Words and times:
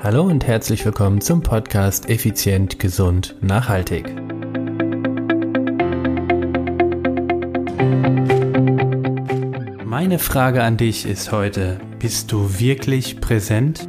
Hallo 0.00 0.22
und 0.22 0.46
herzlich 0.46 0.84
willkommen 0.84 1.20
zum 1.20 1.42
Podcast 1.42 2.08
Effizient, 2.08 2.78
Gesund, 2.78 3.34
Nachhaltig. 3.40 4.14
Meine 9.84 10.20
Frage 10.20 10.62
an 10.62 10.76
dich 10.76 11.04
ist 11.04 11.32
heute, 11.32 11.80
bist 11.98 12.30
du 12.30 12.60
wirklich 12.60 13.20
präsent? 13.20 13.88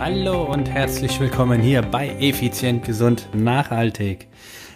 Hallo 0.00 0.52
und 0.52 0.68
herzlich 0.68 1.20
willkommen 1.20 1.60
hier 1.60 1.82
bei 1.82 2.08
Effizient, 2.18 2.84
Gesund, 2.84 3.28
Nachhaltig. 3.32 4.26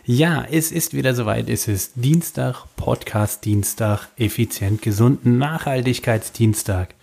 Ja, 0.09 0.46
es 0.48 0.70
ist 0.70 0.95
wieder 0.95 1.16
soweit. 1.16 1.50
Es 1.50 1.66
ist 1.66 1.95
Dienstag, 1.96 2.66
Podcast 2.77 3.45
Dienstag, 3.45 4.06
effizient, 4.16 4.80
gesund, 4.80 5.27
Nachhaltigkeitsdienstag. 5.27 6.95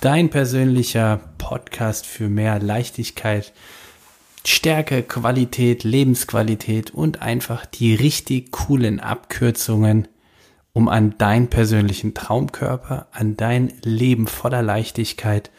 Dein 0.00 0.30
persönlicher 0.30 1.20
Podcast 1.36 2.06
für 2.06 2.30
mehr 2.30 2.58
Leichtigkeit, 2.58 3.52
Stärke, 4.46 5.02
Qualität, 5.02 5.84
Lebensqualität 5.84 6.92
und 6.92 7.20
einfach 7.20 7.66
die 7.66 7.94
richtig 7.94 8.52
coolen 8.52 9.00
Abkürzungen, 9.00 10.08
um 10.72 10.88
an 10.88 11.18
deinen 11.18 11.48
persönlichen 11.48 12.14
Traumkörper, 12.14 13.08
an 13.12 13.36
dein 13.36 13.74
Leben 13.82 14.26
voller 14.26 14.62
Leichtigkeit 14.62 15.50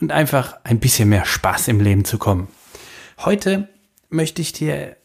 und 0.00 0.12
einfach 0.12 0.56
ein 0.62 0.78
bisschen 0.78 1.08
mehr 1.08 1.24
Spaß 1.24 1.66
im 1.66 1.80
Leben 1.80 2.04
zu 2.04 2.16
kommen. 2.16 2.46
Heute 3.24 3.68
möchte 4.08 4.40
ich 4.40 4.52
dir 4.52 4.97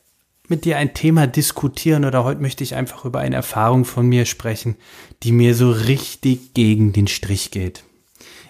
mit 0.49 0.65
dir 0.65 0.77
ein 0.77 0.93
Thema 0.93 1.27
diskutieren 1.27 2.05
oder 2.05 2.23
heute 2.23 2.41
möchte 2.41 2.63
ich 2.63 2.75
einfach 2.75 3.05
über 3.05 3.19
eine 3.19 3.35
Erfahrung 3.35 3.85
von 3.85 4.05
mir 4.05 4.25
sprechen, 4.25 4.75
die 5.23 5.31
mir 5.31 5.55
so 5.55 5.71
richtig 5.71 6.53
gegen 6.53 6.93
den 6.93 7.07
Strich 7.07 7.51
geht. 7.51 7.83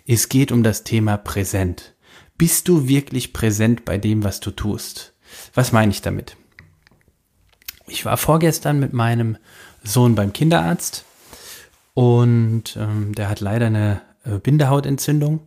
Es 0.05 0.29
geht 0.29 0.51
um 0.51 0.63
das 0.63 0.83
Thema 0.83 1.17
präsent. 1.17 1.93
Bist 2.37 2.67
du 2.67 2.87
wirklich 2.87 3.31
präsent 3.31 3.85
bei 3.85 3.97
dem, 3.97 4.23
was 4.23 4.39
du 4.39 4.51
tust? 4.51 5.13
Was 5.53 5.71
meine 5.71 5.91
ich 5.91 6.01
damit? 6.01 6.35
Ich 7.87 8.05
war 8.05 8.17
vorgestern 8.17 8.79
mit 8.79 8.93
meinem 8.93 9.37
Sohn 9.83 10.15
beim 10.15 10.33
Kinderarzt 10.33 11.05
und 11.93 12.75
ähm, 12.75 13.13
der 13.13 13.29
hat 13.29 13.39
leider 13.39 13.67
eine 13.67 14.01
äh, 14.25 14.39
Bindehautentzündung. 14.39 15.41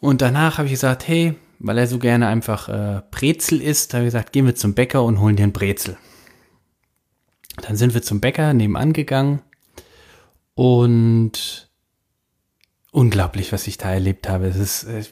Und 0.00 0.20
danach 0.20 0.58
habe 0.58 0.66
ich 0.66 0.72
gesagt, 0.72 1.06
hey, 1.06 1.36
weil 1.58 1.78
er 1.78 1.86
so 1.86 1.98
gerne 1.98 2.28
einfach 2.28 2.68
äh, 2.68 3.02
Brezel 3.10 3.60
isst, 3.60 3.94
habe 3.94 4.04
ich 4.04 4.08
gesagt, 4.08 4.32
gehen 4.32 4.46
wir 4.46 4.54
zum 4.54 4.74
Bäcker 4.74 5.02
und 5.02 5.20
holen 5.20 5.36
dir 5.36 5.44
ein 5.44 5.52
Brezel. 5.52 5.96
Dann 7.62 7.76
sind 7.76 7.94
wir 7.94 8.02
zum 8.02 8.20
Bäcker 8.20 8.52
nebenan 8.52 8.92
gegangen 8.92 9.42
und 10.54 11.70
unglaublich, 12.90 13.52
was 13.52 13.66
ich 13.66 13.78
da 13.78 13.92
erlebt 13.92 14.28
habe. 14.28 14.46
Es 14.46 14.56
ist, 14.56 14.84
äh, 14.84 15.02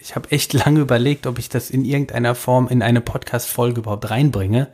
ich 0.00 0.14
habe 0.14 0.30
echt 0.30 0.52
lange 0.52 0.80
überlegt, 0.80 1.26
ob 1.26 1.38
ich 1.38 1.48
das 1.48 1.70
in 1.70 1.84
irgendeiner 1.84 2.34
Form 2.34 2.68
in 2.68 2.82
eine 2.82 3.00
Podcast-Folge 3.00 3.80
überhaupt 3.80 4.10
reinbringe. 4.10 4.68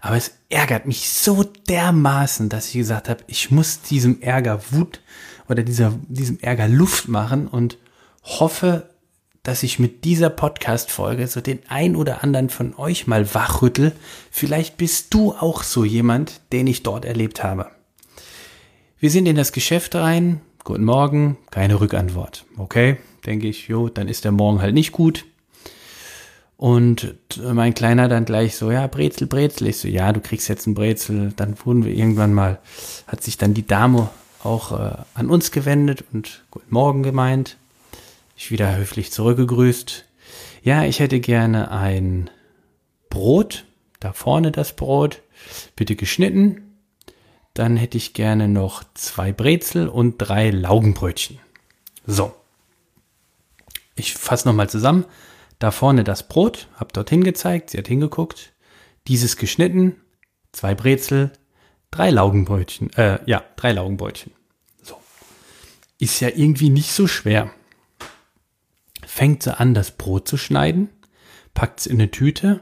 Aber 0.00 0.16
es 0.16 0.32
ärgert 0.50 0.86
mich 0.86 1.08
so 1.10 1.42
dermaßen, 1.42 2.48
dass 2.48 2.68
ich 2.68 2.74
gesagt 2.74 3.08
habe, 3.08 3.24
ich 3.26 3.50
muss 3.50 3.80
diesem 3.80 4.20
Ärger 4.20 4.60
Wut 4.70 5.00
oder 5.48 5.62
dieser, 5.62 5.92
diesem 6.08 6.38
Ärger 6.40 6.68
Luft 6.68 7.08
machen 7.08 7.48
und 7.48 7.78
hoffe, 8.22 8.90
dass 9.46 9.62
ich 9.62 9.78
mit 9.78 10.04
dieser 10.04 10.28
Podcast-Folge 10.28 11.28
so 11.28 11.40
den 11.40 11.60
ein 11.68 11.94
oder 11.94 12.24
anderen 12.24 12.50
von 12.50 12.74
euch 12.76 13.06
mal 13.06 13.32
wachrüttel. 13.32 13.92
Vielleicht 14.28 14.76
bist 14.76 15.14
du 15.14 15.34
auch 15.34 15.62
so 15.62 15.84
jemand, 15.84 16.40
den 16.52 16.66
ich 16.66 16.82
dort 16.82 17.04
erlebt 17.04 17.44
habe. 17.44 17.70
Wir 18.98 19.08
sind 19.08 19.26
in 19.26 19.36
das 19.36 19.52
Geschäft 19.52 19.94
rein. 19.94 20.40
Guten 20.64 20.82
Morgen, 20.82 21.36
keine 21.52 21.80
Rückantwort. 21.80 22.44
Okay, 22.58 22.96
denke 23.24 23.46
ich, 23.46 23.68
jo, 23.68 23.88
dann 23.88 24.08
ist 24.08 24.24
der 24.24 24.32
Morgen 24.32 24.60
halt 24.60 24.74
nicht 24.74 24.90
gut. 24.90 25.24
Und 26.56 27.14
mein 27.38 27.74
Kleiner 27.74 28.08
dann 28.08 28.24
gleich 28.24 28.56
so, 28.56 28.72
ja, 28.72 28.88
Brezel, 28.88 29.28
Brezel. 29.28 29.68
Ich 29.68 29.78
so, 29.78 29.86
ja, 29.86 30.12
du 30.12 30.20
kriegst 30.20 30.48
jetzt 30.48 30.66
ein 30.66 30.74
Brezel. 30.74 31.32
Dann 31.36 31.54
wurden 31.64 31.84
wir 31.84 31.92
irgendwann 31.92 32.34
mal, 32.34 32.58
hat 33.06 33.22
sich 33.22 33.38
dann 33.38 33.54
die 33.54 33.66
Dame 33.66 34.08
auch 34.42 34.72
äh, 34.72 34.96
an 35.14 35.30
uns 35.30 35.52
gewendet 35.52 36.02
und 36.12 36.42
Guten 36.50 36.74
Morgen 36.74 37.04
gemeint. 37.04 37.58
Ich 38.36 38.50
wieder 38.50 38.76
höflich 38.76 39.12
zurückgegrüßt. 39.12 40.04
Ja, 40.62 40.84
ich 40.84 41.00
hätte 41.00 41.20
gerne 41.20 41.70
ein 41.70 42.28
Brot, 43.08 43.64
da 43.98 44.12
vorne 44.12 44.52
das 44.52 44.76
Brot, 44.76 45.22
bitte 45.74 45.96
geschnitten. 45.96 46.78
Dann 47.54 47.78
hätte 47.78 47.96
ich 47.96 48.12
gerne 48.12 48.46
noch 48.46 48.84
zwei 48.92 49.32
Brezel 49.32 49.88
und 49.88 50.18
drei 50.18 50.50
Laugenbrötchen. 50.50 51.38
So. 52.06 52.34
Ich 53.94 54.12
fasse 54.12 54.46
nochmal 54.46 54.68
zusammen. 54.68 55.06
Da 55.58 55.70
vorne 55.70 56.04
das 56.04 56.28
Brot, 56.28 56.68
hab 56.74 56.92
dorthin 56.92 57.24
gezeigt, 57.24 57.70
sie 57.70 57.78
hat 57.78 57.88
hingeguckt. 57.88 58.52
Dieses 59.08 59.38
geschnitten, 59.38 59.96
zwei 60.52 60.74
Brezel, 60.74 61.32
drei 61.90 62.10
Laugenbrötchen, 62.10 62.92
äh, 62.92 63.18
ja, 63.24 63.42
drei 63.56 63.72
Laugenbrötchen. 63.72 64.32
So. 64.82 64.96
Ist 65.98 66.20
ja 66.20 66.28
irgendwie 66.28 66.68
nicht 66.68 66.92
so 66.92 67.06
schwer 67.06 67.50
fängt 69.16 69.44
sie 69.44 69.58
an, 69.58 69.72
das 69.72 69.92
Brot 69.92 70.28
zu 70.28 70.36
schneiden, 70.36 70.90
packt 71.54 71.80
es 71.80 71.86
in 71.86 71.98
eine 71.98 72.10
Tüte, 72.10 72.60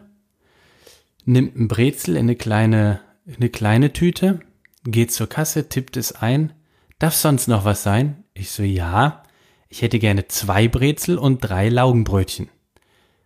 nimmt 1.25 1.57
ein 1.57 1.67
Brezel 1.67 2.15
in 2.15 2.27
eine 2.27 2.37
kleine, 2.37 3.01
in 3.27 3.35
eine 3.37 3.49
kleine 3.49 3.93
Tüte, 3.93 4.39
geht 4.85 5.11
zur 5.11 5.29
Kasse, 5.29 5.69
tippt 5.69 5.97
es 5.97 6.13
ein. 6.13 6.53
Darf 7.01 7.17
sonst 7.17 7.49
noch 7.49 7.65
was 7.65 7.83
sein? 7.83 8.23
Ich 8.35 8.53
so, 8.53 8.63
ja. 8.63 9.25
Ich 9.69 9.83
hätte 9.83 9.99
gerne 9.99 10.29
zwei 10.29 10.69
Brezel 10.69 11.19
und 11.19 11.41
drei 11.41 11.69
Laugenbrötchen. 11.69 12.49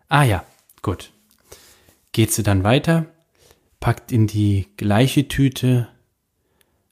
Ah 0.08 0.22
ja, 0.22 0.46
gut. 0.80 1.12
Geht 2.12 2.32
sie 2.32 2.42
dann 2.42 2.64
weiter, 2.64 3.04
packt 3.78 4.10
in 4.10 4.26
die 4.26 4.68
gleiche 4.78 5.28
Tüte 5.28 5.88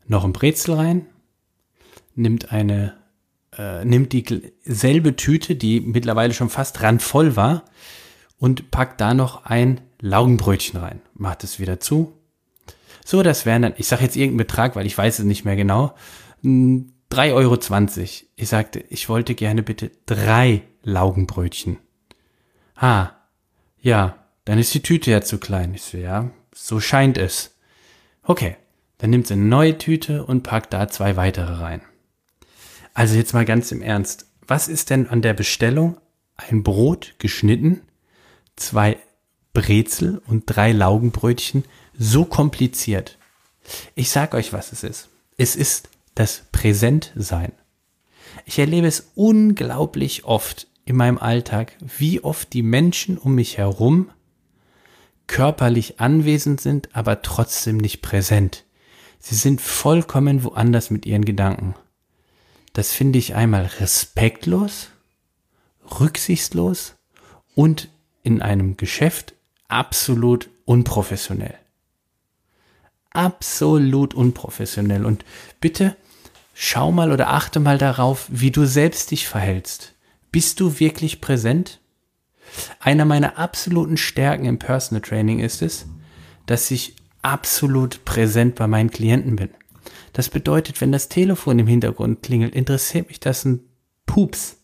noch 0.06 0.24
ein 0.24 0.34
Brezel 0.34 0.74
rein, 0.74 1.06
nimmt 2.14 2.52
eine 2.52 3.05
äh, 3.58 3.84
nimmt 3.84 4.12
dieselbe 4.12 5.16
Tüte, 5.16 5.56
die 5.56 5.80
mittlerweile 5.80 6.34
schon 6.34 6.50
fast 6.50 6.82
randvoll 6.82 7.36
war, 7.36 7.64
und 8.38 8.70
packt 8.70 9.00
da 9.00 9.14
noch 9.14 9.44
ein 9.44 9.80
Laugenbrötchen 10.00 10.78
rein. 10.78 11.00
Macht 11.14 11.42
es 11.44 11.58
wieder 11.58 11.80
zu. 11.80 12.12
So, 13.04 13.22
das 13.22 13.46
wären 13.46 13.62
dann, 13.62 13.74
ich 13.76 13.86
sage 13.86 14.02
jetzt 14.02 14.16
irgendeinen 14.16 14.46
Betrag, 14.46 14.76
weil 14.76 14.86
ich 14.86 14.98
weiß 14.98 15.20
es 15.20 15.24
nicht 15.24 15.44
mehr 15.44 15.56
genau, 15.56 15.94
3,20 16.44 17.32
Euro. 17.32 17.58
Ich 18.36 18.48
sagte, 18.48 18.84
ich 18.90 19.08
wollte 19.08 19.34
gerne 19.34 19.62
bitte 19.62 19.90
drei 20.06 20.62
Laugenbrötchen. 20.82 21.78
Ah, 22.74 23.10
ja, 23.80 24.18
dann 24.44 24.58
ist 24.58 24.74
die 24.74 24.82
Tüte 24.82 25.10
ja 25.10 25.22
zu 25.22 25.38
klein. 25.38 25.72
Ich 25.74 25.82
so, 25.82 25.98
ja, 25.98 26.30
so 26.52 26.80
scheint 26.80 27.16
es. 27.16 27.56
Okay, 28.22 28.56
dann 28.98 29.10
nimmt 29.10 29.28
sie 29.28 29.34
eine 29.34 29.44
neue 29.44 29.78
Tüte 29.78 30.24
und 30.24 30.42
packt 30.42 30.72
da 30.72 30.88
zwei 30.88 31.16
weitere 31.16 31.54
rein. 31.54 31.82
Also 32.96 33.16
jetzt 33.16 33.34
mal 33.34 33.44
ganz 33.44 33.72
im 33.72 33.82
Ernst. 33.82 34.24
Was 34.46 34.68
ist 34.68 34.88
denn 34.88 35.06
an 35.06 35.20
der 35.20 35.34
Bestellung? 35.34 35.98
Ein 36.38 36.62
Brot 36.62 37.14
geschnitten, 37.18 37.82
zwei 38.56 38.96
Brezel 39.52 40.22
und 40.26 40.44
drei 40.46 40.72
Laugenbrötchen 40.72 41.64
so 41.98 42.24
kompliziert. 42.24 43.18
Ich 43.94 44.08
sag 44.08 44.32
euch, 44.32 44.54
was 44.54 44.72
es 44.72 44.82
ist. 44.82 45.10
Es 45.36 45.56
ist 45.56 45.90
das 46.14 46.44
Präsentsein. 46.52 47.52
Ich 48.46 48.58
erlebe 48.58 48.86
es 48.86 49.10
unglaublich 49.14 50.24
oft 50.24 50.66
in 50.86 50.96
meinem 50.96 51.18
Alltag, 51.18 51.76
wie 51.98 52.24
oft 52.24 52.54
die 52.54 52.62
Menschen 52.62 53.18
um 53.18 53.34
mich 53.34 53.58
herum 53.58 54.10
körperlich 55.26 56.00
anwesend 56.00 56.62
sind, 56.62 56.88
aber 56.96 57.20
trotzdem 57.20 57.76
nicht 57.76 58.00
präsent. 58.00 58.64
Sie 59.18 59.34
sind 59.34 59.60
vollkommen 59.60 60.44
woanders 60.44 60.88
mit 60.88 61.04
ihren 61.04 61.26
Gedanken. 61.26 61.74
Das 62.76 62.92
finde 62.92 63.18
ich 63.18 63.34
einmal 63.34 63.70
respektlos, 63.80 64.88
rücksichtslos 65.98 66.92
und 67.54 67.88
in 68.22 68.42
einem 68.42 68.76
Geschäft 68.76 69.32
absolut 69.66 70.50
unprofessionell. 70.66 71.54
Absolut 73.08 74.12
unprofessionell. 74.12 75.06
Und 75.06 75.24
bitte 75.58 75.96
schau 76.52 76.92
mal 76.92 77.12
oder 77.12 77.30
achte 77.30 77.60
mal 77.60 77.78
darauf, 77.78 78.26
wie 78.28 78.50
du 78.50 78.66
selbst 78.66 79.10
dich 79.10 79.26
verhältst. 79.26 79.94
Bist 80.30 80.60
du 80.60 80.78
wirklich 80.78 81.22
präsent? 81.22 81.80
Einer 82.78 83.06
meiner 83.06 83.38
absoluten 83.38 83.96
Stärken 83.96 84.44
im 84.44 84.58
Personal 84.58 85.00
Training 85.00 85.38
ist 85.38 85.62
es, 85.62 85.86
dass 86.44 86.70
ich 86.70 86.94
absolut 87.22 88.04
präsent 88.04 88.54
bei 88.54 88.66
meinen 88.66 88.90
Klienten 88.90 89.36
bin. 89.36 89.48
Das 90.16 90.30
bedeutet, 90.30 90.80
wenn 90.80 90.92
das 90.92 91.10
Telefon 91.10 91.58
im 91.58 91.66
Hintergrund 91.66 92.22
klingelt, 92.22 92.54
interessiert 92.54 93.08
mich 93.08 93.20
das 93.20 93.44
ein 93.44 93.60
Pups. 94.06 94.62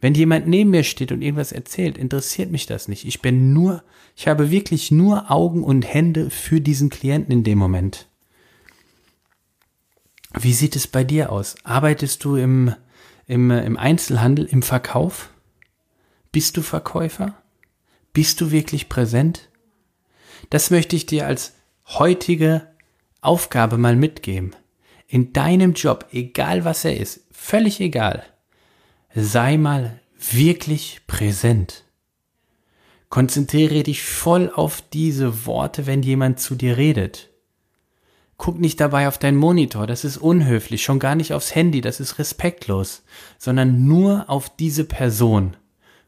Wenn 0.00 0.14
jemand 0.14 0.46
neben 0.46 0.70
mir 0.70 0.84
steht 0.84 1.10
und 1.10 1.20
irgendwas 1.20 1.50
erzählt, 1.50 1.98
interessiert 1.98 2.52
mich 2.52 2.66
das 2.66 2.86
nicht. 2.86 3.04
Ich 3.04 3.20
bin 3.20 3.52
nur, 3.52 3.82
ich 4.14 4.28
habe 4.28 4.52
wirklich 4.52 4.92
nur 4.92 5.32
Augen 5.32 5.64
und 5.64 5.82
Hände 5.82 6.30
für 6.30 6.60
diesen 6.60 6.90
Klienten 6.90 7.32
in 7.32 7.42
dem 7.42 7.58
Moment. 7.58 8.06
Wie 10.32 10.52
sieht 10.52 10.76
es 10.76 10.86
bei 10.86 11.02
dir 11.02 11.32
aus? 11.32 11.56
Arbeitest 11.64 12.22
du 12.22 12.36
im, 12.36 12.72
im, 13.26 13.50
im 13.50 13.76
Einzelhandel, 13.76 14.44
im 14.44 14.62
Verkauf? 14.62 15.30
Bist 16.30 16.56
du 16.56 16.62
Verkäufer? 16.62 17.34
Bist 18.12 18.40
du 18.40 18.52
wirklich 18.52 18.88
präsent? 18.88 19.48
Das 20.50 20.70
möchte 20.70 20.94
ich 20.94 21.04
dir 21.04 21.26
als 21.26 21.54
heutige 21.84 22.68
Aufgabe 23.22 23.76
mal 23.76 23.96
mitgeben. 23.96 24.54
In 25.06 25.32
deinem 25.32 25.74
Job, 25.74 26.06
egal 26.12 26.64
was 26.64 26.84
er 26.84 26.96
ist, 26.96 27.26
völlig 27.30 27.80
egal, 27.80 28.24
sei 29.14 29.56
mal 29.56 30.00
wirklich 30.18 31.02
präsent. 31.06 31.84
Konzentriere 33.10 33.82
dich 33.82 34.02
voll 34.02 34.50
auf 34.52 34.82
diese 34.92 35.46
Worte, 35.46 35.86
wenn 35.86 36.02
jemand 36.02 36.40
zu 36.40 36.56
dir 36.56 36.76
redet. 36.76 37.30
Guck 38.36 38.58
nicht 38.58 38.80
dabei 38.80 39.06
auf 39.06 39.18
deinen 39.18 39.36
Monitor, 39.36 39.86
das 39.86 40.04
ist 40.04 40.16
unhöflich, 40.16 40.82
schon 40.82 40.98
gar 40.98 41.14
nicht 41.14 41.32
aufs 41.32 41.54
Handy, 41.54 41.80
das 41.80 42.00
ist 42.00 42.18
respektlos, 42.18 43.04
sondern 43.38 43.86
nur 43.86 44.28
auf 44.28 44.50
diese 44.56 44.84
Person. 44.84 45.56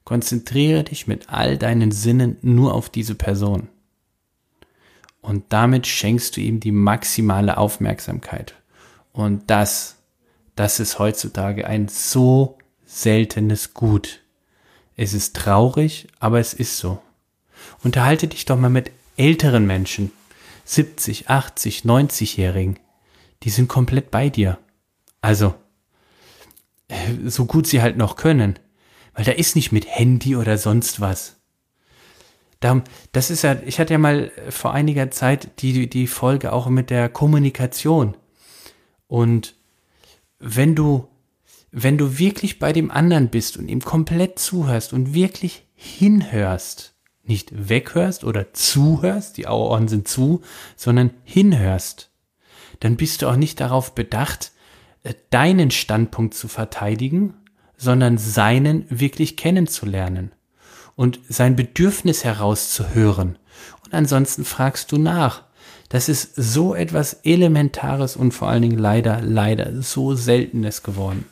Konzentriere 0.05 0.85
dich 0.85 1.07
mit 1.07 1.29
all 1.29 1.59
deinen 1.59 1.93
Sinnen 1.93 2.39
nur 2.43 2.75
auf 2.75 2.91
diese 2.91 3.15
Person. 3.15 3.69
Und 5.21 5.45
damit 5.51 5.87
schenkst 5.87 6.37
du 6.37 6.41
ihm 6.41 6.61
die 6.61 6.73
maximale 6.73 7.57
Aufmerksamkeit. 7.59 8.55
Und 9.17 9.51
das, 9.51 9.97
das 10.57 10.79
ist 10.79 10.99
heutzutage 10.99 11.67
ein 11.67 11.89
so 11.89 12.59
seltenes 12.85 13.73
Gut. 13.73 14.21
Es 14.95 15.15
ist 15.15 15.35
traurig, 15.35 16.07
aber 16.21 16.39
es 16.39 16.53
ist 16.53 16.77
so. 16.77 17.03
Unterhalte 17.83 18.29
dich 18.29 18.45
doch 18.45 18.59
mal 18.59 18.69
mit 18.69 18.91
älteren 19.17 19.67
Menschen, 19.67 20.13
70, 20.67 21.31
80, 21.31 21.81
90-Jährigen, 21.83 22.79
die 23.43 23.49
sind 23.49 23.69
komplett 23.69 24.11
bei 24.11 24.29
dir. 24.29 24.59
Also, 25.23 25.55
äh, 26.89 26.95
so 27.25 27.47
gut 27.47 27.67
sie 27.67 27.81
halt 27.81 27.97
noch 27.97 28.17
können. 28.17 28.59
Weil 29.15 29.25
da 29.25 29.33
ist 29.33 29.57
nicht 29.57 29.73
mit 29.73 29.87
Handy 29.87 30.37
oder 30.37 30.59
sonst 30.59 31.01
was. 31.01 31.37
Darum, 32.61 32.83
das 33.13 33.31
ist 33.31 33.43
ja, 33.43 33.57
ich 33.65 33.81
hatte 33.81 33.95
ja 33.95 33.99
mal 33.99 34.31
vor 34.51 34.75
einiger 34.75 35.11
Zeit 35.11 35.63
die, 35.63 35.89
die 35.89 36.07
Folge 36.07 36.53
auch 36.53 36.67
mit 36.69 36.91
der 36.91 37.09
Kommunikation. 37.09 38.15
Und 39.09 39.55
wenn 40.39 40.75
du, 40.75 41.09
wenn 41.71 41.99
du 41.99 42.19
wirklich 42.19 42.59
bei 42.59 42.73
dem 42.73 42.91
anderen 42.91 43.29
bist 43.29 43.57
und 43.57 43.69
ihm 43.69 43.81
komplett 43.81 44.39
zuhörst 44.39 44.93
und 44.93 45.15
wirklich 45.15 45.65
hinhörst, 45.75 46.95
nicht 47.23 47.69
weghörst 47.69 48.25
oder 48.25 48.53
zuhörst, 48.53 49.37
die 49.37 49.47
Ohren 49.47 49.89
sind 49.89 50.09
zu, 50.09 50.43
sondern 50.77 51.11
hinhörst, 51.25 52.11
dann 52.81 52.97
bist 52.97 53.23
du 53.23 53.29
auch 53.29 53.37
nicht 53.37 53.61
darauf 53.61 53.95
bedacht, 53.95 54.53
äh, 55.03 55.15
deinen 55.31 55.71
Standpunkt 55.71 56.35
zu 56.35 56.49
verteidigen, 56.49 57.35
sondern 57.77 58.19
seinen 58.19 58.87
wirklich 58.89 59.37
kennenzulernen 59.37 60.33
und 60.95 61.21
sein 61.29 61.57
Bedürfnis 61.57 62.25
herauszuhören. 62.25 63.39
Und 63.85 63.95
ansonsten 63.95 64.45
fragst 64.45 64.93
du 64.93 64.99
nach. 64.99 65.45
Das 65.89 66.09
ist 66.09 66.35
so 66.35 66.75
etwas 66.75 67.15
Elementares 67.23 68.17
und 68.17 68.33
vor 68.33 68.49
allen 68.49 68.63
Dingen 68.63 68.79
leider, 68.79 69.21
leider 69.21 69.83
so 69.83 70.15
Seltenes 70.15 70.83
geworden. 70.83 71.27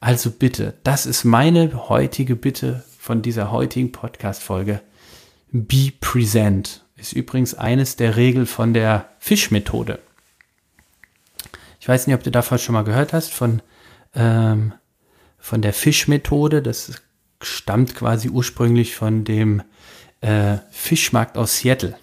Also 0.00 0.30
bitte, 0.30 0.74
das 0.84 1.06
ist 1.06 1.24
meine 1.24 1.88
heutige 1.88 2.34
Bitte 2.34 2.82
von 2.98 3.22
dieser 3.22 3.52
heutigen 3.52 3.92
Podcast-Folge. 3.92 4.80
Be 5.52 5.92
present 6.00 6.82
ist 6.96 7.12
übrigens 7.12 7.54
eines 7.54 7.96
der 7.96 8.16
Regeln 8.16 8.46
von 8.46 8.74
der 8.74 9.08
Fischmethode. 9.18 9.98
Ich 11.78 11.88
weiß 11.88 12.06
nicht, 12.06 12.16
ob 12.16 12.22
du 12.22 12.30
davon 12.30 12.58
schon 12.58 12.74
mal 12.74 12.84
gehört 12.84 13.12
hast, 13.12 13.32
von, 13.32 13.60
ähm, 14.14 14.72
von 15.38 15.62
der 15.62 15.72
Fischmethode. 15.72 16.62
Das 16.62 17.02
stammt 17.40 17.94
quasi 17.94 18.28
ursprünglich 18.28 18.94
von 18.94 19.24
dem 19.24 19.62
äh, 20.20 20.58
Fischmarkt 20.70 21.36
aus 21.36 21.58
Seattle. 21.58 21.96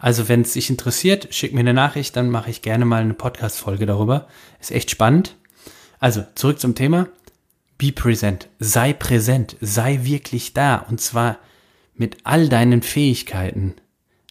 Also 0.00 0.28
wenn 0.28 0.40
es 0.40 0.54
dich 0.54 0.70
interessiert, 0.70 1.28
schick 1.30 1.52
mir 1.52 1.60
eine 1.60 1.74
Nachricht, 1.74 2.16
dann 2.16 2.30
mache 2.30 2.50
ich 2.50 2.62
gerne 2.62 2.86
mal 2.86 3.02
eine 3.02 3.14
Podcast-Folge 3.14 3.84
darüber. 3.84 4.26
Ist 4.58 4.72
echt 4.72 4.90
spannend. 4.90 5.36
Also 5.98 6.24
zurück 6.34 6.58
zum 6.58 6.74
Thema. 6.74 7.06
Be 7.76 7.92
present. 7.92 8.48
Sei 8.58 8.94
präsent. 8.94 9.56
Sei 9.60 10.00
wirklich 10.02 10.54
da. 10.54 10.76
Und 10.76 11.02
zwar 11.02 11.38
mit 11.94 12.16
all 12.24 12.48
deinen 12.48 12.80
Fähigkeiten. 12.80 13.74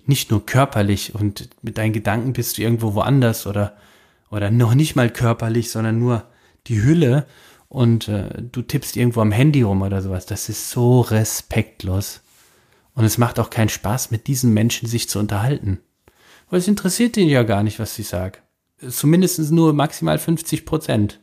Nicht 0.08 0.32
nur 0.32 0.44
körperlich 0.44 1.14
und 1.14 1.50
mit 1.62 1.78
deinen 1.78 1.94
Gedanken 1.94 2.34
bist 2.34 2.58
du 2.58 2.64
irgendwo 2.64 2.96
woanders 2.96 3.46
oder, 3.46 3.78
oder 4.32 4.50
noch 4.50 4.74
nicht 4.74 4.96
mal 4.96 5.12
körperlich, 5.12 5.70
sondern 5.70 6.00
nur 6.00 6.26
die 6.66 6.82
Hülle 6.82 7.28
und 7.68 8.08
äh, 8.08 8.42
du 8.42 8.64
tippst 8.64 8.98
irgendwo 8.98 9.22
am 9.22 9.32
Handy 9.32 9.62
rum 9.62 9.84
oder 9.84 10.02
sowas. 10.02 10.26
Das 10.26 10.50
ist 10.50 10.72
so 10.72 11.02
respektlos. 11.02 12.22
Und 13.00 13.06
es 13.06 13.18
macht 13.18 13.40
auch 13.40 13.50
keinen 13.50 13.70
Spaß, 13.70 14.12
mit 14.12 14.28
diesen 14.28 14.54
Menschen 14.54 14.86
sich 14.86 15.08
zu 15.08 15.20
unterhalten. 15.20 15.80
Weil 16.50 16.60
es 16.60 16.68
interessiert 16.68 17.16
ihn 17.16 17.30
ja 17.30 17.44
gar 17.44 17.64
nicht, 17.64 17.80
was 17.80 17.98
ich 17.98 18.10
sage. 18.10 18.40
Zumindest 18.90 19.40
nur 19.54 19.72
maximal 19.72 20.20
50 20.20 20.66
Prozent. 20.66 21.22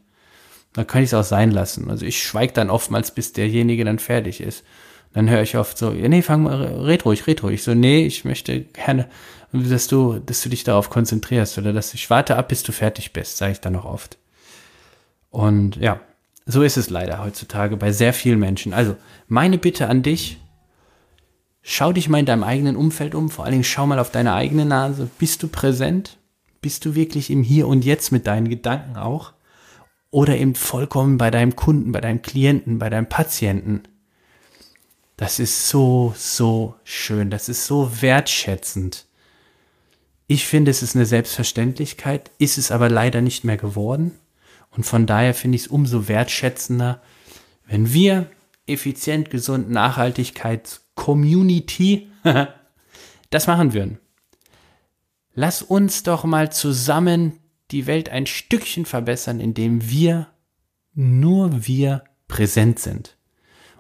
Da 0.73 0.85
kann 0.85 1.03
ich 1.03 1.11
es 1.11 1.15
auch 1.15 1.23
sein 1.23 1.51
lassen. 1.51 1.91
Also 1.91 2.07
ich 2.07 2.23
schweige 2.23 2.55
dann 2.55 2.71
oftmals, 2.71 3.11
bis 3.11 3.35
derjenige 3.35 3.85
dann 3.85 3.99
fertig 3.99 4.41
ist. 4.41 4.65
Dann 5.13 5.29
höre 5.29 5.43
ich 5.43 5.59
oft 5.59 5.77
so, 5.77 5.91
nee, 5.91 6.23
fang 6.23 6.45
mal, 6.45 6.65
red 6.65 7.05
ruhig, 7.05 7.27
red 7.27 7.43
ruhig. 7.43 7.63
So, 7.63 7.75
nee, 7.75 8.07
ich 8.07 8.25
möchte 8.25 8.63
gerne, 8.63 9.07
dass 9.53 9.87
du, 9.87 10.19
dass 10.19 10.41
du 10.41 10.49
dich 10.49 10.65
darauf 10.65 10.89
konzentrierst 10.89 11.59
oder 11.59 11.75
dass 11.75 11.93
ich 11.93 12.09
warte 12.09 12.37
ab, 12.37 12.49
bis 12.49 12.63
du 12.63 12.73
fertig 12.73 13.13
bist, 13.13 13.37
sage 13.37 13.53
ich 13.53 13.61
dann 13.61 13.77
auch 13.77 13.85
oft. 13.85 14.17
Und 15.29 15.77
ja, 15.77 16.01
so 16.47 16.63
ist 16.63 16.79
es 16.79 16.89
leider 16.89 17.23
heutzutage 17.23 17.77
bei 17.77 17.93
sehr 17.93 18.15
vielen 18.15 18.39
Menschen. 18.39 18.73
Also, 18.73 18.97
meine 19.29 19.59
Bitte 19.59 19.89
an 19.89 20.03
dich, 20.03 20.39
schau 21.67 21.93
dich 21.93 22.09
mal 22.09 22.21
in 22.21 22.27
deinem 22.27 22.45
eigenen 22.45 22.77
Umfeld 22.77 23.15
um, 23.15 23.29
vor 23.29 23.45
allen 23.45 23.53
Dingen 23.53 23.65
schau 23.65 23.87
mal 23.87 23.99
auf 23.99 24.11
deine 24.11 24.33
eigene 24.33 24.65
Nase. 24.65 25.11
Bist 25.19 25.43
du 25.43 25.49
präsent? 25.49 26.17
Bist 26.63 26.85
du 26.85 26.95
wirklich 26.95 27.31
im 27.31 27.43
Hier 27.43 27.69
und 27.69 27.85
Jetzt 27.85 28.13
mit 28.13 28.27
deinen 28.27 28.49
Gedanken 28.49 28.97
auch? 28.97 29.33
oder 30.17 30.39
eben 30.39 30.55
vollkommen 30.55 31.19
bei 31.19 31.31
deinem 31.31 31.57
Kunden, 31.57 31.93
bei 31.93 32.01
deinem 32.01 32.23
Klienten, 32.23 32.79
bei 32.79 32.89
deinem 32.89 33.07
Patienten. 33.07 33.83
Das 35.19 35.39
ist 35.39 35.69
so, 35.69 36.15
so 36.17 36.75
schön. 36.85 37.29
Das 37.29 37.51
ist 37.51 37.67
so 37.67 38.01
wertschätzend. 38.01 39.05
Ich 40.27 40.47
finde, 40.47 40.71
es 40.71 40.83
ist 40.83 40.97
eine 40.97 41.05
Selbstverständlichkeit, 41.05 42.31
ist 42.39 42.57
es 42.57 42.71
aber 42.71 42.89
leider 42.89 43.21
nicht 43.21 43.45
mehr 43.45 43.59
geworden. 43.59 44.13
Und 44.71 44.85
von 44.85 45.05
daher 45.05 45.35
finde 45.35 45.57
ich 45.57 45.63
es 45.63 45.69
umso 45.69 46.09
wertschätzender, 46.09 47.03
wenn 47.67 47.93
wir 47.93 48.31
effizient, 48.67 49.31
gesund, 49.31 49.71
Nachhaltigkeit, 49.71 50.81
Community 50.95 52.09
das 53.31 53.47
machen 53.47 53.73
würden. 53.73 53.99
Lass 55.35 55.63
uns 55.63 56.03
doch 56.03 56.25
mal 56.25 56.51
zusammen 56.51 57.39
die 57.71 57.87
Welt 57.87 58.09
ein 58.09 58.27
Stückchen 58.27 58.87
verbessern, 58.87 59.41
indem 59.41 59.89
wir, 59.89 60.29
nur 60.95 61.67
wir 61.67 62.05
präsent 62.29 62.79
sind. 62.79 63.17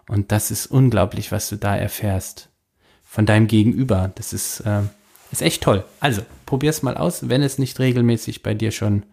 Und 0.08 0.32
das 0.32 0.50
ist 0.50 0.66
unglaublich, 0.66 1.32
was 1.32 1.48
du 1.48 1.56
da 1.56 1.74
erfährst 1.76 2.50
von 3.04 3.26
deinem 3.26 3.46
Gegenüber. 3.46 4.12
Das 4.14 4.32
ist, 4.32 4.60
äh, 4.60 4.82
ist 5.32 5.42
echt 5.42 5.62
toll. 5.62 5.84
Also, 6.00 6.22
probier's 6.44 6.82
mal 6.82 6.96
aus, 6.96 7.28
wenn 7.28 7.42
es 7.42 7.58
nicht 7.58 7.78
regelmäßig 7.78 8.42
bei 8.42 8.54
dir 8.54 8.70
schon 8.70 9.04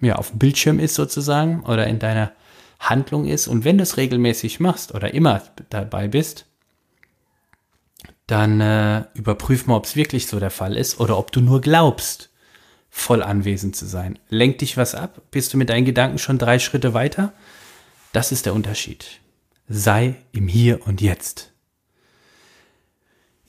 ja, 0.00 0.16
auf 0.16 0.30
dem 0.30 0.38
Bildschirm 0.38 0.78
ist 0.78 0.94
sozusagen 0.94 1.62
oder 1.64 1.86
in 1.86 1.98
deiner 1.98 2.32
Handlung 2.80 3.26
ist. 3.26 3.46
Und 3.46 3.64
wenn 3.64 3.78
du 3.78 3.84
es 3.84 3.96
regelmäßig 3.96 4.58
machst 4.58 4.94
oder 4.94 5.14
immer 5.14 5.42
dabei 5.68 6.08
bist, 6.08 6.46
dann 8.26 8.60
äh, 8.60 9.04
überprüf 9.14 9.66
mal, 9.66 9.76
ob 9.76 9.84
es 9.84 9.96
wirklich 9.96 10.26
so 10.26 10.40
der 10.40 10.50
Fall 10.50 10.76
ist 10.76 10.98
oder 10.98 11.18
ob 11.18 11.30
du 11.30 11.40
nur 11.40 11.60
glaubst 11.60 12.30
voll 12.90 13.22
anwesend 13.22 13.76
zu 13.76 13.86
sein. 13.86 14.18
Lenkt 14.28 14.60
dich 14.60 14.76
was 14.76 14.94
ab? 14.94 15.22
Bist 15.30 15.52
du 15.52 15.56
mit 15.56 15.68
deinen 15.68 15.84
Gedanken 15.84 16.18
schon 16.18 16.38
drei 16.38 16.58
Schritte 16.58 16.92
weiter? 16.92 17.32
Das 18.12 18.32
ist 18.32 18.46
der 18.46 18.54
Unterschied. 18.54 19.20
Sei 19.68 20.16
im 20.32 20.48
Hier 20.48 20.86
und 20.86 21.00
Jetzt. 21.00 21.52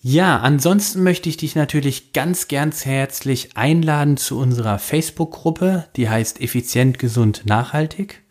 Ja, 0.04 0.40
ansonsten 0.40 1.04
möchte 1.04 1.30
ich 1.30 1.38
dich 1.38 1.56
natürlich 1.56 2.14
ganz, 2.14 2.48
ganz 2.48 2.86
herzlich 2.86 3.56
einladen 3.56 4.18
zu 4.18 4.40
unserer 4.40 4.80
Facebook-Gruppe, 4.80 5.88
die 5.96 6.10
heißt 6.10 6.42
Effizient, 6.42 6.98
Gesund, 6.98 7.44
Nachhaltig. 7.46 8.24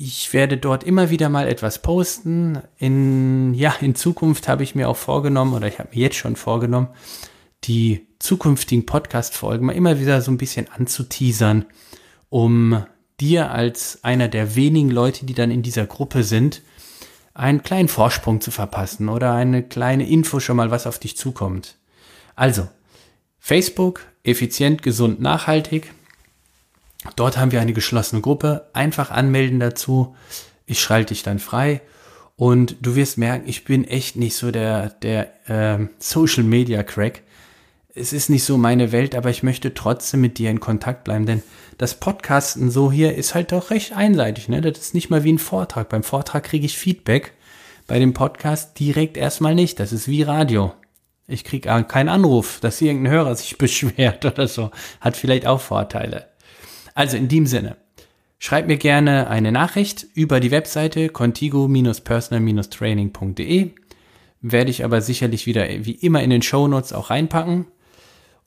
Ich 0.00 0.32
werde 0.32 0.56
dort 0.56 0.84
immer 0.84 1.10
wieder 1.10 1.28
mal 1.28 1.48
etwas 1.48 1.82
posten. 1.82 2.62
In, 2.78 3.52
ja, 3.54 3.74
in 3.80 3.96
Zukunft 3.96 4.46
habe 4.46 4.62
ich 4.62 4.76
mir 4.76 4.88
auch 4.88 4.96
vorgenommen, 4.96 5.54
oder 5.54 5.66
ich 5.66 5.80
habe 5.80 5.88
mir 5.92 6.00
jetzt 6.00 6.14
schon 6.14 6.36
vorgenommen, 6.36 6.86
die 7.64 8.06
zukünftigen 8.20 8.86
Podcast-Folgen 8.86 9.66
mal 9.66 9.74
immer 9.74 9.98
wieder 9.98 10.22
so 10.22 10.30
ein 10.30 10.38
bisschen 10.38 10.68
anzuteasern, 10.70 11.64
um 12.28 12.84
dir 13.18 13.50
als 13.50 14.04
einer 14.04 14.28
der 14.28 14.54
wenigen 14.54 14.92
Leute, 14.92 15.26
die 15.26 15.34
dann 15.34 15.50
in 15.50 15.62
dieser 15.62 15.86
Gruppe 15.86 16.22
sind, 16.22 16.62
einen 17.34 17.64
kleinen 17.64 17.88
Vorsprung 17.88 18.40
zu 18.40 18.52
verpassen 18.52 19.08
oder 19.08 19.32
eine 19.32 19.64
kleine 19.64 20.08
Info 20.08 20.38
schon 20.38 20.58
mal, 20.58 20.70
was 20.70 20.86
auf 20.86 21.00
dich 21.00 21.16
zukommt. 21.16 21.74
Also, 22.36 22.68
Facebook, 23.40 24.02
effizient, 24.22 24.84
gesund, 24.84 25.20
nachhaltig. 25.20 25.92
Dort 27.16 27.38
haben 27.38 27.52
wir 27.52 27.60
eine 27.60 27.72
geschlossene 27.72 28.20
Gruppe. 28.20 28.68
Einfach 28.72 29.10
anmelden 29.10 29.60
dazu. 29.60 30.14
Ich 30.66 30.80
schalte 30.80 31.14
dich 31.14 31.22
dann 31.22 31.38
frei. 31.38 31.80
Und 32.36 32.76
du 32.82 32.94
wirst 32.94 33.18
merken, 33.18 33.48
ich 33.48 33.64
bin 33.64 33.84
echt 33.84 34.14
nicht 34.14 34.36
so 34.36 34.52
der, 34.52 34.90
der 34.90 35.48
äh, 35.48 35.86
Social 35.98 36.44
Media 36.44 36.84
Crack. 36.84 37.22
Es 37.94 38.12
ist 38.12 38.30
nicht 38.30 38.44
so 38.44 38.56
meine 38.56 38.92
Welt, 38.92 39.16
aber 39.16 39.28
ich 39.28 39.42
möchte 39.42 39.74
trotzdem 39.74 40.20
mit 40.20 40.38
dir 40.38 40.50
in 40.50 40.60
Kontakt 40.60 41.02
bleiben, 41.02 41.26
denn 41.26 41.42
das 41.78 41.94
Podcasten 41.94 42.70
so 42.70 42.92
hier 42.92 43.16
ist 43.16 43.34
halt 43.34 43.50
doch 43.50 43.70
recht 43.70 43.92
einseitig. 43.92 44.48
Ne? 44.48 44.60
Das 44.60 44.78
ist 44.78 44.94
nicht 44.94 45.10
mal 45.10 45.24
wie 45.24 45.32
ein 45.32 45.40
Vortrag. 45.40 45.88
Beim 45.88 46.04
Vortrag 46.04 46.44
kriege 46.44 46.66
ich 46.66 46.78
Feedback, 46.78 47.32
bei 47.88 47.98
dem 47.98 48.14
Podcast 48.14 48.78
direkt 48.78 49.16
erstmal 49.16 49.56
nicht. 49.56 49.80
Das 49.80 49.92
ist 49.92 50.06
wie 50.06 50.22
Radio. 50.22 50.72
Ich 51.26 51.42
kriege 51.42 51.84
keinen 51.88 52.08
Anruf, 52.08 52.60
dass 52.60 52.80
irgendein 52.80 53.12
Hörer 53.12 53.34
sich 53.34 53.58
beschwert 53.58 54.24
oder 54.24 54.46
so. 54.46 54.70
Hat 55.00 55.16
vielleicht 55.16 55.46
auch 55.46 55.60
Vorteile. 55.60 56.28
Also 56.98 57.16
in 57.16 57.28
dem 57.28 57.46
Sinne, 57.46 57.78
schreib 58.40 58.66
mir 58.66 58.76
gerne 58.76 59.28
eine 59.28 59.52
Nachricht 59.52 60.04
über 60.14 60.40
die 60.40 60.50
Webseite 60.50 61.10
contigo-personal-training.de. 61.10 63.70
Werde 64.40 64.70
ich 64.72 64.84
aber 64.84 65.00
sicherlich 65.00 65.46
wieder 65.46 65.68
wie 65.84 65.92
immer 65.92 66.24
in 66.24 66.30
den 66.30 66.42
Show 66.42 66.66
Notes 66.66 66.92
auch 66.92 67.10
reinpacken. 67.10 67.66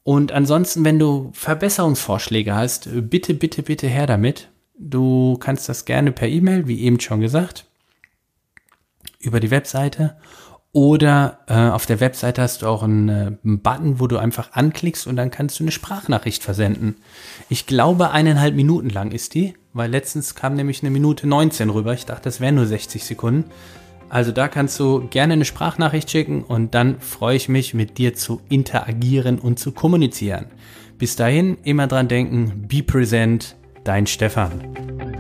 Und 0.04 0.34
ansonsten, 0.34 0.84
wenn 0.84 1.00
du 1.00 1.32
Verbesserungsvorschläge 1.32 2.54
hast, 2.54 2.90
bitte, 3.10 3.36
bitte, 3.36 3.64
bitte 3.64 3.88
her 3.88 4.06
damit. 4.06 4.50
Du 4.78 5.38
kannst 5.40 5.70
das 5.70 5.86
gerne 5.86 6.12
per 6.12 6.28
E-Mail, 6.28 6.68
wie 6.68 6.82
eben 6.82 7.00
schon 7.00 7.22
gesagt, 7.22 7.68
über 9.22 9.40
die 9.40 9.52
Webseite. 9.52 10.18
Oder 10.74 11.40
äh, 11.48 11.54
auf 11.54 11.86
der 11.86 12.00
Webseite 12.00 12.42
hast 12.42 12.62
du 12.62 12.68
auch 12.68 12.84
einen, 12.84 13.10
äh, 13.10 13.32
einen 13.44 13.62
Button, 13.62 14.00
wo 14.00 14.08
du 14.08 14.18
einfach 14.18 14.54
anklickst 14.54 15.06
und 15.06 15.18
dann 15.18 15.30
kannst 15.30 15.60
du 15.60 15.66
eine 15.66 15.72
Sprachnachricht 15.72 16.44
versenden. 16.44 16.96
Ich 17.50 17.66
glaube, 17.66 18.12
eineinhalb 18.12 18.56
Minuten 18.56 18.90
lang 18.90 19.12
ist 19.12 19.34
die, 19.34 19.54
weil 19.74 19.92
letztens 19.92 20.34
kam 20.34 20.56
nämlich 20.56 20.82
eine 20.82 20.92
Minute 20.92 21.28
19 21.28 21.70
rüber. 21.70 21.94
Ich 21.94 22.06
dachte, 22.06 22.24
das 22.24 22.40
wären 22.40 22.56
nur 22.56 22.66
60 22.66 23.04
Sekunden. 23.04 23.52
Also 24.08 24.32
da 24.32 24.48
kannst 24.48 24.80
du 24.80 25.08
gerne 25.10 25.34
eine 25.34 25.46
Sprachnachricht 25.46 26.10
schicken 26.10 26.44
und 26.44 26.74
dann 26.74 27.00
freue 27.00 27.36
ich 27.36 27.50
mich, 27.50 27.74
mit 27.74 27.98
dir 27.98 28.14
zu 28.14 28.42
interagieren 28.50 29.40
und 29.40 29.60
zu 29.60 29.74
kommunizieren. 29.74 30.46
Bis 30.98 31.16
dahin 31.18 31.58
immer 31.64 31.88
dran 31.88 32.08
denken, 32.08 32.66
be 32.68 32.84
present, 32.84 33.56
dein 33.84 34.08
Stefan. 34.08 35.11